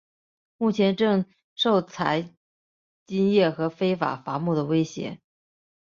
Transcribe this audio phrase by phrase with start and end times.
[0.57, 1.23] 目前正
[1.53, 2.33] 受采
[3.05, 5.19] 金业和非法伐木的威胁。